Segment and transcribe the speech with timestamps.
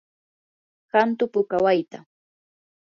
[0.93, 1.99] hantu puka wayta.